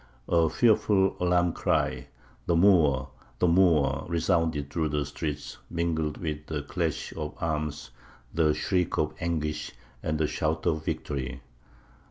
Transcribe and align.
A 0.29 0.49
fearful 0.49 1.15
alarm 1.19 1.53
cry, 1.53 2.07
'The 2.47 2.55
Moor!' 2.55 3.09
'The 3.37 3.47
Moor!' 3.47 4.03
resounded 4.09 4.71
through 4.73 4.89
the 4.89 5.05
streets, 5.05 5.59
mingled 5.69 6.17
with 6.17 6.47
the 6.47 6.63
clash 6.63 7.13
of 7.15 7.35
arms, 7.39 7.91
the 8.33 8.55
shriek 8.55 8.97
of 8.97 9.13
anguish, 9.19 9.73
and 10.01 10.17
the 10.17 10.25
shout 10.25 10.65
of 10.65 10.83
victory. 10.83 11.43